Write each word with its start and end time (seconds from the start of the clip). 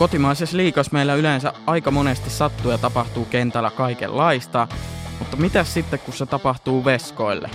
Kotimaisessa 0.00 0.56
liikas 0.56 0.92
meillä 0.92 1.14
yleensä 1.14 1.52
aika 1.66 1.90
monesti 1.90 2.30
sattuu 2.30 2.70
ja 2.70 2.78
tapahtuu 2.78 3.24
kentällä 3.24 3.70
kaikenlaista, 3.70 4.68
mutta 5.18 5.36
mitä 5.36 5.64
sitten 5.64 5.98
kun 5.98 6.14
se 6.14 6.26
tapahtuu 6.26 6.84
veskoille? 6.84 7.50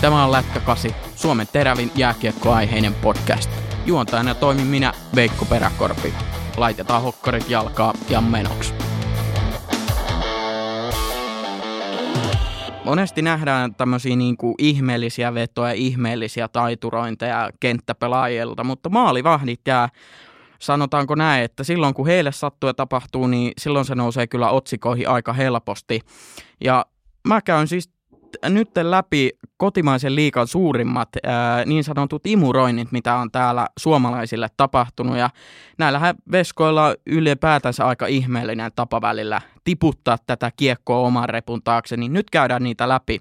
Tämä 0.00 0.24
on 0.24 0.32
Lätkä 0.32 0.60
8, 0.60 0.90
Suomen 1.16 1.46
terävin 1.52 1.90
jääkiekkoaiheinen 1.94 2.94
podcast. 2.94 3.50
Juontajana 3.86 4.34
toimin 4.34 4.66
minä, 4.66 4.92
Veikko 5.14 5.44
Peräkorpi. 5.44 6.14
Laitetaan 6.56 7.02
hokkarit 7.02 7.50
jalkaa 7.50 7.94
ja 8.08 8.20
menoksi. 8.20 8.77
Monesti 12.88 13.22
nähdään 13.22 13.74
tämmöisiä 13.74 14.16
niin 14.16 14.36
kuin 14.36 14.54
ihmeellisiä 14.58 15.34
vetoja, 15.34 15.72
ihmeellisiä 15.72 16.48
taiturointeja 16.48 17.50
kenttäpelaajilta, 17.60 18.64
mutta 18.64 18.88
maalivahdit 18.88 19.60
jää 19.66 19.88
sanotaanko 20.58 21.14
näin, 21.14 21.44
että 21.44 21.64
silloin 21.64 21.94
kun 21.94 22.06
heille 22.06 22.32
sattuu 22.32 22.68
ja 22.68 22.74
tapahtuu, 22.74 23.26
niin 23.26 23.52
silloin 23.58 23.84
se 23.84 23.94
nousee 23.94 24.26
kyllä 24.26 24.50
otsikoihin 24.50 25.08
aika 25.08 25.32
helposti. 25.32 26.00
Ja 26.64 26.86
mä 27.28 27.40
käyn 27.42 27.68
siis 27.68 27.90
nyt 28.48 28.70
läpi 28.82 29.30
kotimaisen 29.56 30.14
liikan 30.14 30.46
suurimmat 30.46 31.08
ää, 31.22 31.64
niin 31.64 31.84
sanotut 31.84 32.26
imuroinnit, 32.26 32.92
mitä 32.92 33.14
on 33.14 33.30
täällä 33.30 33.66
suomalaisille 33.78 34.48
tapahtunut. 34.56 35.16
Ja 35.16 35.30
näillähän 35.78 36.14
veskoilla 36.32 36.94
ylipäätänsä 37.06 37.86
aika 37.86 38.06
ihmeellinen 38.06 38.72
tapa 38.76 39.00
välillä 39.00 39.40
tiputtaa 39.64 40.16
tätä 40.26 40.52
kiekkoa 40.56 40.98
oman 40.98 41.28
repun 41.28 41.62
taakse, 41.62 41.96
niin 41.96 42.12
nyt 42.12 42.30
käydään 42.30 42.62
niitä 42.62 42.88
läpi. 42.88 43.20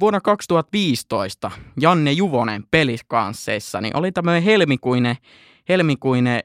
Vuonna 0.00 0.20
2015 0.20 1.50
Janne 1.80 2.12
Juvonen 2.12 2.64
peliskansseissa 2.70 3.80
niin 3.80 3.96
oli 3.96 4.12
tämmöinen 4.12 4.42
helmikuinen, 4.42 5.16
helmikuinen 5.68 6.42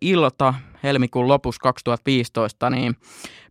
ilta 0.00 0.54
helmikuun 0.82 1.28
lopussa 1.28 1.60
2015, 1.62 2.70
niin 2.70 2.96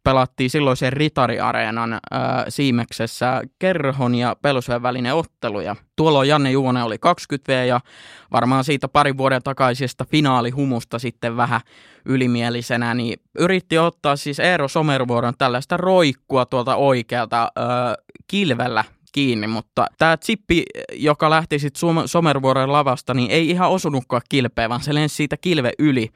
pelattiin 0.03 0.49
silloisen 0.49 0.93
Ritari-areenan 0.93 1.93
äh, 1.93 1.99
Siimeksessä 2.49 3.41
kerhon 3.59 4.15
ja 4.15 4.35
Pelsujen 4.41 4.83
välinen 4.83 5.15
ottelu. 5.15 5.59
Ja 5.59 5.75
tuolloin 5.95 6.29
Janne 6.29 6.51
Juvonen 6.51 6.83
oli 6.83 6.95
20V 6.95 7.51
ja 7.67 7.79
varmaan 8.31 8.63
siitä 8.63 8.87
parin 8.87 9.17
vuoden 9.17 9.43
takaisesta 9.43 10.05
finaalihumusta 10.05 10.99
sitten 10.99 11.37
vähän 11.37 11.61
ylimielisenä, 12.05 12.93
niin 12.93 13.19
yritti 13.39 13.77
ottaa 13.77 14.15
siis 14.15 14.39
Eero 14.39 14.67
Somervuoron 14.67 15.33
tällaista 15.37 15.77
roikkua 15.77 16.45
tuolta 16.45 16.75
oikealta 16.75 17.43
äh, 17.43 18.05
kilvellä 18.27 18.83
kiinni, 19.15 19.47
mutta 19.47 19.85
tämä 19.97 20.17
chippi, 20.17 20.63
joka 20.93 21.29
lähti 21.29 21.59
sitten 21.59 21.81
Somervuoren 22.05 22.71
lavasta, 22.71 23.13
niin 23.13 23.31
ei 23.31 23.49
ihan 23.49 23.69
osunutkaan 23.69 24.21
kilpeen, 24.29 24.69
vaan 24.69 24.81
se 24.81 24.93
lensi 24.93 25.15
siitä 25.15 25.37
kilve 25.37 25.71
yli 25.79 26.09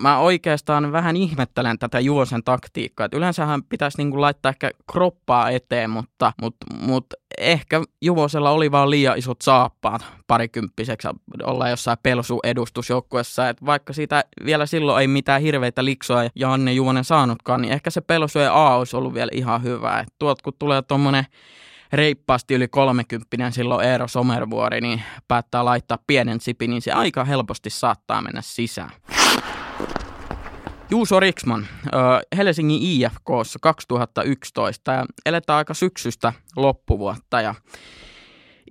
mä 0.00 0.18
oikeastaan 0.18 0.92
vähän 0.92 1.16
ihmettelen 1.16 1.78
tätä 1.78 2.00
Juosen 2.00 2.44
taktiikkaa. 2.44 3.06
Et 3.06 3.14
yleensähän 3.14 3.62
pitäisi 3.62 3.98
niinku 3.98 4.20
laittaa 4.20 4.50
ehkä 4.50 4.70
kroppaa 4.92 5.50
eteen, 5.50 5.90
mutta, 5.90 6.32
mutta, 6.42 6.66
mutta 6.80 7.16
ehkä 7.38 7.82
Juvosella 8.02 8.50
oli 8.50 8.72
vaan 8.72 8.90
liian 8.90 9.18
isot 9.18 9.42
saappaat 9.42 10.06
parikymppiseksi 10.26 11.08
olla 11.42 11.68
jossain 11.68 11.98
pelsuedustusjoukkuessa. 12.02 13.48
Et 13.48 13.66
vaikka 13.66 13.92
siitä 13.92 14.24
vielä 14.44 14.66
silloin 14.66 15.00
ei 15.00 15.08
mitään 15.08 15.42
hirveitä 15.42 15.84
liksoa 15.84 16.30
Janne 16.34 16.72
Juvonen 16.72 17.04
saanutkaan, 17.04 17.62
niin 17.62 17.72
ehkä 17.72 17.90
se 17.90 18.00
pelsujen 18.00 18.52
A 18.52 18.76
olisi 18.76 18.96
ollut 18.96 19.14
vielä 19.14 19.30
ihan 19.34 19.62
hyvä. 19.62 20.00
Et 20.00 20.14
tuot 20.18 20.42
kun 20.42 20.52
tulee 20.58 20.82
tuommoinen 20.82 21.24
reippaasti 21.92 22.54
yli 22.54 22.68
30 22.68 23.50
silloin 23.50 23.86
Eero 23.86 24.08
Somervuori, 24.08 24.80
niin 24.80 25.02
päättää 25.28 25.64
laittaa 25.64 25.98
pienen 26.06 26.40
sipin, 26.40 26.70
niin 26.70 26.82
se 26.82 26.92
aika 26.92 27.24
helposti 27.24 27.70
saattaa 27.70 28.22
mennä 28.22 28.42
sisään. 28.42 28.90
Juuso 30.90 31.20
Riksman, 31.20 31.66
Helsingin 32.36 32.82
IFKssa 32.82 33.58
2011 33.62 34.92
ja 34.92 35.06
eletään 35.26 35.56
aika 35.56 35.74
syksystä 35.74 36.32
loppuvuotta 36.56 37.40
ja 37.40 37.54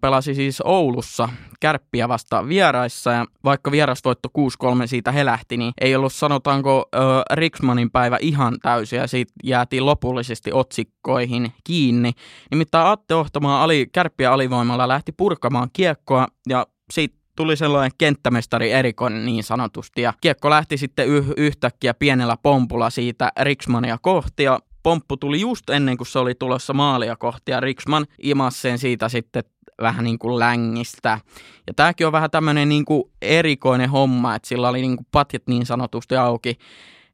pelasi 0.02 0.36
siis 0.36 0.62
Oulussa 0.62 1.30
kärppiä 1.60 2.10
vastaan 2.10 2.50
vieraissa 2.50 3.12
ja 3.12 3.26
vaikka 3.44 3.72
vierasvoitto 3.72 4.30
6-3 4.38 4.88
siitä 4.88 5.12
helähti, 5.12 5.58
niin 5.58 5.74
ei 5.82 5.96
ollut 5.96 6.14
sanotaanko 6.14 6.90
ö, 6.96 6.98
Riksmanin 7.34 7.92
päivä 7.92 8.18
ihan 8.22 8.58
täysin 8.62 9.00
ja 9.00 9.08
siitä 9.08 9.34
jäätiin 9.44 9.86
lopullisesti 9.86 10.52
otsikkoihin 10.54 11.54
kiinni. 11.64 12.12
Nimittäin 12.52 12.88
Atte 12.88 13.16
Ohtamaa 13.16 13.64
ali, 13.64 13.88
kärppiä 13.92 14.32
alivoimalla 14.32 14.88
lähti 14.88 15.12
purkamaan 15.12 15.70
kiekkoa 15.74 16.28
ja 16.50 16.68
siitä 16.94 17.18
tuli 17.36 17.58
sellainen 17.58 17.92
kenttämestari 17.98 18.72
erikoinen 18.72 19.26
niin 19.26 19.44
sanotusti. 19.44 20.02
Ja 20.02 20.14
kiekko 20.22 20.50
lähti 20.50 20.78
sitten 20.78 21.08
yh- 21.08 21.34
yhtäkkiä 21.38 21.94
pienellä 21.94 22.38
pompulla 22.44 22.90
siitä 22.90 23.32
Riksmania 23.42 23.98
kohti 24.02 24.44
ja 24.44 24.60
pomppu 24.84 25.18
tuli 25.18 25.42
just 25.42 25.70
ennen 25.70 25.98
kuin 25.98 26.08
se 26.08 26.20
oli 26.20 26.36
tulossa 26.36 26.74
maalia 26.74 27.16
kohti 27.16 27.52
ja 27.52 27.60
Riksman 27.60 28.06
imasi 28.22 28.62
sen 28.62 28.78
siitä 28.78 29.10
sitten 29.10 29.44
vähän 29.81 30.06
niin 30.06 30.19
kuin 30.19 30.40
längistä. 30.40 31.19
Ja 31.68 31.74
tämäkin 31.74 32.08
on 32.08 32.13
vähän 32.13 32.31
tämmöinen 32.31 32.69
niin 32.69 32.86
kuin 32.86 33.03
erikoinen 33.22 33.90
homma, 33.90 34.36
että 34.36 34.47
sillä 34.47 34.69
oli 34.69 34.81
niin 34.81 34.97
kuin 34.97 35.08
patjat 35.12 35.44
niin 35.47 35.66
sanotusti 35.66 36.16
auki. 36.16 36.58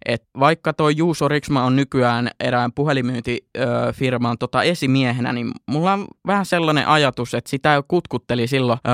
Et 0.06 0.24
vaikka 0.40 0.74
tuo 0.74 0.90
Juuso 0.90 1.28
Riksma 1.28 1.64
on 1.64 1.76
nykyään 1.76 2.30
erään 2.40 2.72
puhelimyyntifirman 2.74 4.38
tota 4.38 4.64
esimiehenä, 4.64 5.34
niin 5.34 5.52
mulla 5.66 5.94
on 5.94 6.08
vähän 6.28 6.46
sellainen 6.46 6.88
ajatus, 6.88 7.34
että 7.34 7.50
sitä 7.50 7.84
kutkutteli 7.88 8.48
silloin 8.48 8.80
ö, 8.88 8.92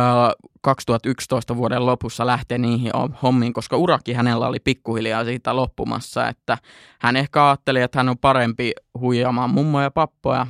2011 0.61 1.57
vuoden 1.57 1.85
lopussa 1.85 2.25
lähteä 2.25 2.57
niihin 2.57 2.91
hommiin, 3.23 3.53
koska 3.53 3.77
urakin 3.77 4.15
hänellä 4.15 4.47
oli 4.47 4.59
pikkuhiljaa 4.59 5.23
siitä 5.23 5.55
loppumassa, 5.55 6.27
että 6.27 6.57
hän 7.01 7.15
ehkä 7.15 7.47
ajatteli, 7.47 7.81
että 7.81 7.99
hän 7.99 8.09
on 8.09 8.17
parempi 8.17 8.71
huijaamaan 8.99 9.49
mummoja 9.49 9.83
ja 9.83 9.91
pappoja 9.91 10.47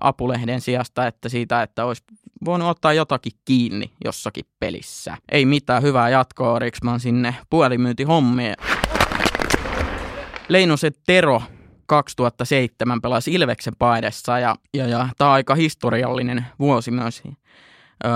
apulehden 0.00 0.60
sijasta, 0.60 1.06
että 1.06 1.28
siitä, 1.28 1.62
että 1.62 1.84
olisi 1.84 2.02
voinut 2.44 2.68
ottaa 2.68 2.92
jotakin 2.92 3.32
kiinni 3.44 3.90
jossakin 4.04 4.44
pelissä. 4.60 5.16
Ei 5.32 5.46
mitään 5.46 5.82
hyvää 5.82 6.08
jatkoa 6.08 6.58
Riksman 6.58 7.00
sinne 7.00 7.34
puhelimyyntihommiin. 7.50 8.54
Leinosen 10.48 10.92
Tero 11.06 11.42
2007 11.86 13.00
pelasi 13.00 13.32
Ilveksen 13.32 13.74
paidessa 13.78 14.38
ja, 14.38 14.56
ja, 14.74 14.86
ja 14.86 15.08
tämä 15.18 15.30
on 15.30 15.34
aika 15.34 15.54
historiallinen 15.54 16.46
vuosi 16.58 16.90
myös 16.90 17.22
öö, 17.24 18.10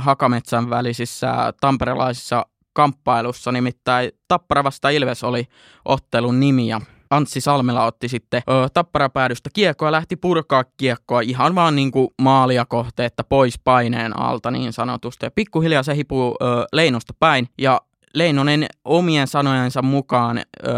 Hakametsän 0.00 0.70
välisissä 0.70 1.52
tamperelaisissa 1.60 2.46
kamppailussa, 2.72 3.52
nimittäin 3.52 4.10
Tappara 4.28 4.64
vasta 4.64 4.90
Ilves 4.90 5.24
oli 5.24 5.44
ottelun 5.84 6.40
nimi 6.40 6.68
ja 6.68 6.80
Anssi 7.10 7.40
Salmela 7.40 7.84
otti 7.84 8.08
sitten 8.08 8.42
ö, 8.48 8.68
tapparapäädystä 8.74 9.50
kiekkoa 9.52 9.88
ja 9.88 9.92
lähti 9.92 10.16
purkaa 10.16 10.64
kiekkoa 10.76 11.20
ihan 11.20 11.54
vaan 11.54 11.76
niin 11.76 11.90
kuin 11.90 12.08
maalia 12.22 12.64
kohti, 12.64 13.02
että 13.02 13.24
pois 13.24 13.58
paineen 13.64 14.18
alta 14.18 14.50
niin 14.50 14.72
sanotusti. 14.72 15.26
Ja 15.26 15.30
pikkuhiljaa 15.30 15.82
se 15.82 15.96
hipuu 15.96 16.36
ö, 16.42 16.46
Leinosta 16.72 17.14
päin 17.20 17.48
ja 17.58 17.80
Leinonen 18.14 18.66
omien 18.84 19.26
sanojensa 19.26 19.82
mukaan 19.82 20.38
ö, 20.38 20.72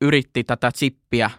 yritti 0.00 0.44
tätä 0.44 0.72
chippiä 0.72 1.30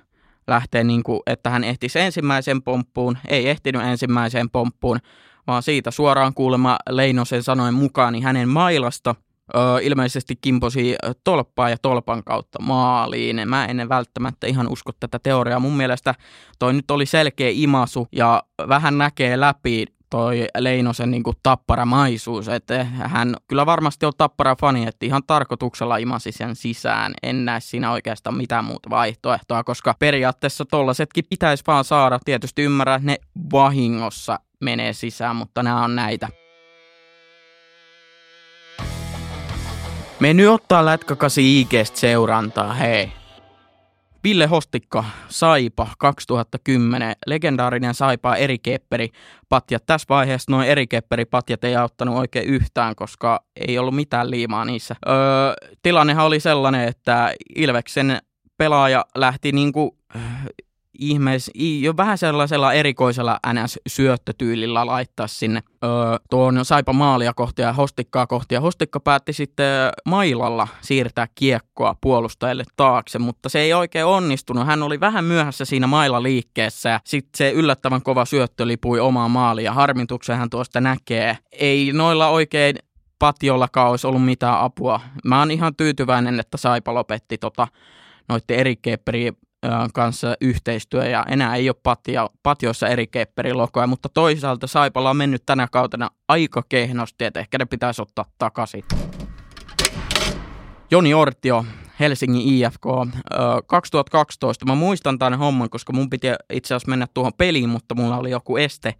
lähteä 0.47 0.83
niin 0.83 1.03
kuin, 1.03 1.19
että 1.25 1.49
hän 1.49 1.63
ehtisi 1.63 1.99
ensimmäiseen 1.99 2.61
pomppuun, 2.61 3.17
ei 3.27 3.49
ehtinyt 3.49 3.81
ensimmäiseen 3.81 4.49
pomppuun, 4.49 4.99
vaan 5.47 5.63
siitä 5.63 5.91
suoraan 5.91 6.33
kuulema 6.33 6.77
Leinosen 6.89 7.43
sanoen 7.43 7.73
mukaan 7.73 8.13
niin 8.13 8.23
hänen 8.23 8.49
mailasta 8.49 9.15
ö, 9.55 9.59
ilmeisesti 9.81 10.35
kimposi 10.41 10.95
tolppaa 11.23 11.69
ja 11.69 11.77
tolpan 11.81 12.23
kautta 12.23 12.61
maaliin. 12.61 13.49
Mä 13.49 13.65
en 13.65 13.89
välttämättä 13.89 14.47
ihan 14.47 14.67
usko 14.67 14.91
tätä 14.99 15.19
teoriaa. 15.23 15.59
Mun 15.59 15.77
mielestä 15.77 16.15
toi 16.59 16.73
nyt 16.73 16.91
oli 16.91 17.05
selkeä 17.05 17.49
imasu 17.53 18.07
ja 18.11 18.43
vähän 18.69 18.97
näkee 18.97 19.39
läpi 19.39 19.85
toi 20.09 20.47
Leinosen 20.57 21.11
niin 21.11 21.23
kuin 21.23 21.37
tapparamaisuus, 21.43 22.47
että 22.47 22.83
hän 22.83 23.35
kyllä 23.47 23.65
varmasti 23.65 24.05
on 24.05 24.13
tappara 24.17 24.55
fani, 24.55 24.87
että 24.87 25.05
ihan 25.05 25.21
tarkoituksella 25.27 25.97
imasi 25.97 26.31
sen 26.31 26.55
sisään. 26.55 27.13
En 27.23 27.45
näe 27.45 27.59
siinä 27.59 27.91
oikeastaan 27.91 28.37
mitään 28.37 28.65
muuta 28.65 28.89
vaihtoehtoa, 28.89 29.63
koska 29.63 29.95
periaatteessa 29.99 30.65
tollasetkin 30.65 31.25
pitäisi 31.29 31.63
vaan 31.67 31.83
saada. 31.83 32.19
Tietysti 32.25 32.61
ymmärrä, 32.61 32.95
että 32.95 33.05
ne 33.05 33.17
vahingossa 33.51 34.39
menee 34.59 34.93
sisään, 34.93 35.35
mutta 35.35 35.63
nämä 35.63 35.83
on 35.83 35.95
näitä. 35.95 36.29
Me 40.19 40.33
nyt 40.33 40.47
ottaa 40.47 40.85
lätkäkasi 40.85 41.61
IGstä 41.61 41.99
seurantaa, 41.99 42.73
hei. 42.73 43.11
Ville 44.27 44.45
Hostikka, 44.45 45.03
Saipa 45.29 45.87
2010, 45.97 47.15
legendaarinen 47.27 47.93
Saipa 47.93 48.35
Eri 48.35 48.59
Kepperi 48.59 49.09
patjat. 49.49 49.85
Tässä 49.85 50.05
vaiheessa 50.09 50.51
noin 50.51 50.67
Eri 50.67 50.87
Kepperi 50.87 51.25
patjat 51.25 51.63
ei 51.63 51.75
auttanut 51.75 52.15
oikein 52.15 52.45
yhtään, 52.45 52.95
koska 52.95 53.39
ei 53.67 53.77
ollut 53.77 53.95
mitään 53.95 54.31
liimaa 54.31 54.65
niissä. 54.65 54.95
Öö, 55.07 55.15
tilannehan 55.81 56.25
oli 56.25 56.39
sellainen, 56.39 56.87
että 56.87 57.33
Ilveksen 57.55 58.19
pelaaja 58.57 59.05
lähti 59.15 59.51
niinku 59.51 59.97
ihmeis, 60.99 61.51
jo 61.81 61.97
vähän 61.97 62.17
sellaisella 62.17 62.73
erikoisella 62.73 63.39
NS-syöttötyylillä 63.53 64.85
laittaa 64.85 65.27
sinne 65.27 65.63
öö, 65.83 65.89
tuon 66.29 66.65
Saipa 66.65 66.93
maalia 66.93 67.33
kohti 67.33 67.61
ja 67.61 67.73
Hostikkaa 67.73 68.27
kohti. 68.27 68.55
Ja 68.55 68.61
Hostikka 68.61 68.99
päätti 68.99 69.33
sitten 69.33 69.89
mailalla 70.05 70.67
siirtää 70.81 71.27
kiekkoa 71.35 71.95
puolustajille 72.01 72.63
taakse, 72.75 73.19
mutta 73.19 73.49
se 73.49 73.59
ei 73.59 73.73
oikein 73.73 74.05
onnistunut. 74.05 74.65
Hän 74.65 74.83
oli 74.83 74.99
vähän 74.99 75.25
myöhässä 75.25 75.65
siinä 75.65 75.87
mailla 75.87 76.23
liikkeessä 76.23 76.89
ja 76.89 76.99
sitten 77.03 77.37
se 77.37 77.51
yllättävän 77.51 78.01
kova 78.01 78.25
syöttö 78.25 78.67
lipui 78.67 78.99
omaan 78.99 79.31
maaliin 79.31 79.65
ja 79.65 79.73
harmituksen 79.73 80.37
hän 80.37 80.49
tuosta 80.49 80.81
näkee. 80.81 81.37
Ei 81.51 81.91
noilla 81.93 82.27
oikein 82.27 82.75
patiollakaan 83.19 83.91
olisi 83.91 84.07
ollut 84.07 84.25
mitään 84.25 84.59
apua. 84.59 84.99
Mä 85.25 85.39
oon 85.39 85.51
ihan 85.51 85.75
tyytyväinen, 85.75 86.39
että 86.39 86.57
Saipa 86.57 86.93
lopetti 86.93 87.37
tota, 87.37 87.67
noiden 88.29 88.59
eri 88.59 88.75
kanssa 89.93 90.35
yhteistyö 90.41 91.05
ja 91.05 91.25
enää 91.29 91.55
ei 91.55 91.69
ole 91.69 91.75
patio, 91.83 92.29
patioissa 92.43 92.87
eri 92.87 93.53
lokoja, 93.53 93.87
mutta 93.87 94.09
toisaalta 94.09 94.67
Saipalla 94.67 95.09
on 95.09 95.17
mennyt 95.17 95.43
tänä 95.45 95.67
kautena 95.71 96.09
aika 96.27 96.63
kehnosti, 96.69 97.25
että 97.25 97.39
ehkä 97.39 97.57
ne 97.57 97.65
pitäisi 97.65 98.01
ottaa 98.01 98.25
takaisin. 98.37 98.83
Joni 100.91 101.13
Ortio, 101.13 101.65
Helsingin 101.99 102.47
IFK 102.47 102.85
2012. 103.67 104.65
Mä 104.65 104.75
muistan 104.75 105.19
tämän 105.19 105.39
homman, 105.39 105.69
koska 105.69 105.93
mun 105.93 106.09
piti 106.09 106.27
itse 106.53 106.75
asiassa 106.75 106.89
mennä 106.89 107.07
tuohon 107.13 107.33
peliin, 107.37 107.69
mutta 107.69 107.95
mulla 107.95 108.17
oli 108.17 108.31
joku 108.31 108.57
este. 108.57 108.93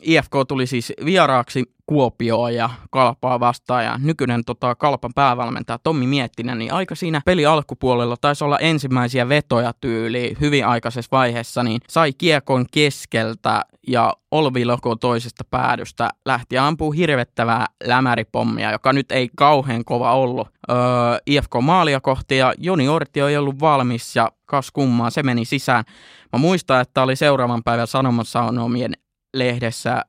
IFK 0.00 0.32
tuli 0.48 0.66
siis 0.66 0.92
vieraaksi 1.04 1.75
Kuopioa 1.86 2.50
ja 2.50 2.70
Kalpaa 2.90 3.40
vastaan 3.40 3.84
ja 3.84 3.98
nykyinen 4.02 4.44
tota, 4.44 4.74
Kalpan 4.74 5.12
päävalmentaja 5.14 5.78
Tommi 5.78 6.06
Miettinen, 6.06 6.58
niin 6.58 6.72
aika 6.72 6.94
siinä 6.94 7.20
peli 7.24 7.46
alkupuolella 7.46 8.16
taisi 8.20 8.44
olla 8.44 8.58
ensimmäisiä 8.58 9.28
vetoja 9.28 9.72
tyyli 9.80 10.36
hyvin 10.40 10.66
aikaisessa 10.66 11.08
vaiheessa, 11.12 11.62
niin 11.62 11.80
sai 11.88 12.12
kiekon 12.12 12.66
keskeltä 12.72 13.64
ja 13.88 14.12
Olvi 14.30 14.64
Loko 14.64 14.96
toisesta 14.96 15.44
päädystä 15.50 16.10
lähti 16.24 16.58
ampuu 16.58 16.92
hirvettävää 16.92 17.66
lämäripommia, 17.84 18.72
joka 18.72 18.92
nyt 18.92 19.12
ei 19.12 19.28
kauhean 19.36 19.84
kova 19.84 20.12
ollut 20.12 20.48
öö, 20.70 20.76
IFK 21.26 21.50
maalia 21.62 22.00
kohti 22.00 22.36
ja 22.36 22.54
Joni 22.58 22.88
Orti 22.88 23.20
ei 23.20 23.36
ollut 23.36 23.60
valmis 23.60 24.16
ja 24.16 24.32
kas 24.46 24.70
kummaa, 24.70 25.10
se 25.10 25.22
meni 25.22 25.44
sisään. 25.44 25.84
Mä 26.32 26.38
muistan, 26.38 26.80
että 26.80 27.02
oli 27.02 27.16
seuraavan 27.16 27.62
päivän 27.64 27.86
Sanomasanomien 27.86 28.92
lehdessä 29.38 30.02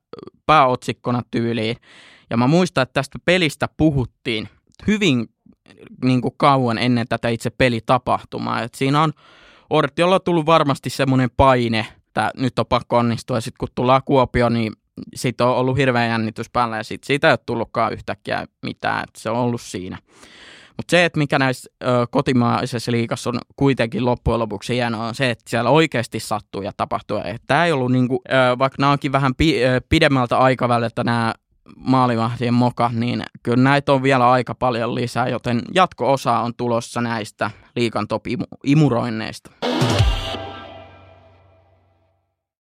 pääotsikkona 0.45 1.21
tyyliin. 1.31 1.75
Ja 2.29 2.37
mä 2.37 2.47
muistan, 2.47 2.81
että 2.81 2.93
tästä 2.93 3.19
pelistä 3.25 3.69
puhuttiin 3.77 4.49
hyvin 4.87 5.29
niin 6.03 6.21
kuin 6.21 6.33
kauan 6.37 6.77
ennen 6.77 7.07
tätä 7.07 7.29
itse 7.29 7.49
pelitapahtumaa. 7.49 8.61
Et 8.61 8.75
siinä 8.75 9.01
on 9.01 9.13
Ortiolla 9.69 10.19
tullut 10.19 10.45
varmasti 10.45 10.89
semmoinen 10.89 11.29
paine, 11.37 11.87
että 12.07 12.31
nyt 12.37 12.59
on 12.59 12.65
pakko 12.65 12.97
onnistua. 12.97 13.41
Sitten 13.41 13.57
kun 13.59 13.67
tullaan 13.75 14.01
Kuopio, 14.05 14.49
niin 14.49 14.73
siitä 15.15 15.45
on 15.45 15.55
ollut 15.55 15.77
hirveä 15.77 16.05
jännitys 16.05 16.49
päällä 16.49 16.77
ja 16.77 16.83
sit 16.83 17.03
siitä 17.03 17.27
ei 17.27 17.31
ole 17.31 17.39
tullutkaan 17.45 17.93
yhtäkkiä 17.93 18.45
mitään. 18.61 19.03
Et 19.03 19.15
se 19.17 19.29
on 19.29 19.37
ollut 19.37 19.61
siinä. 19.61 19.97
Mutta 20.77 20.91
se, 20.91 21.05
että 21.05 21.17
mikä 21.19 21.39
näissä 21.39 21.69
ö, 21.83 22.07
kotimaisessa 22.11 22.91
liikassa 22.91 23.29
on 23.29 23.39
kuitenkin 23.55 24.05
loppujen 24.05 24.39
lopuksi 24.39 24.73
hienoa, 24.73 25.07
on 25.07 25.15
se, 25.15 25.29
että 25.29 25.49
siellä 25.49 25.69
oikeasti 25.69 26.19
sattuu 26.19 26.61
ja 26.61 26.71
tapahtuu. 26.77 27.17
Tämä 27.47 27.65
ei 27.65 27.71
ollut, 27.71 27.91
niinku, 27.91 28.21
ö, 28.29 28.57
vaikka 28.59 28.75
nämä 28.79 28.91
onkin 28.91 29.11
vähän 29.11 29.35
pi, 29.35 29.65
ö, 29.65 29.81
pidemmältä 29.89 30.37
aikaväliltä 30.37 31.03
nämä 31.03 31.33
maalivahtien 31.75 32.53
moka, 32.53 32.91
niin 32.93 33.23
kyllä 33.43 33.63
näitä 33.63 33.93
on 33.93 34.03
vielä 34.03 34.31
aika 34.31 34.55
paljon 34.55 34.95
lisää, 34.95 35.29
joten 35.29 35.61
jatko-osa 35.73 36.39
on 36.39 36.53
tulossa 36.57 37.01
näistä 37.01 37.51
liikan 37.75 38.07
top 38.07 38.23
imuroinneista. 38.63 39.51